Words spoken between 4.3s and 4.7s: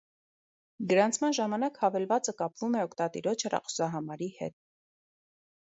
հետ։